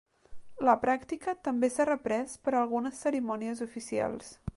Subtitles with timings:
[0.67, 4.33] La pràctica també s'ha reprès per algunes cerimònies oficials.